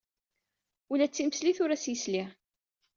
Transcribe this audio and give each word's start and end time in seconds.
Ula 0.91 1.05
d 1.07 1.11
timesliwt 1.13 1.59
ur 1.63 1.71
as-yesli. 1.75 2.23